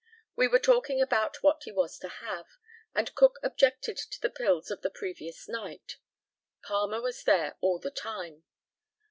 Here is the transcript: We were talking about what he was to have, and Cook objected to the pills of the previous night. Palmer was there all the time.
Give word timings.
We 0.35 0.47
were 0.47 0.57
talking 0.57 0.99
about 0.99 1.43
what 1.43 1.61
he 1.65 1.71
was 1.71 1.99
to 1.99 2.07
have, 2.07 2.47
and 2.95 3.13
Cook 3.13 3.37
objected 3.43 3.97
to 3.97 4.19
the 4.19 4.31
pills 4.31 4.71
of 4.71 4.81
the 4.81 4.89
previous 4.89 5.47
night. 5.47 5.97
Palmer 6.63 7.01
was 7.03 7.23
there 7.23 7.55
all 7.61 7.77
the 7.77 7.91
time. 7.91 8.43